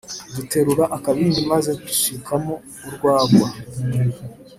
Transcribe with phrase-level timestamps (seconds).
[0.35, 2.53] Duterura akabindi maze dusukamo
[2.87, 3.47] urwagwa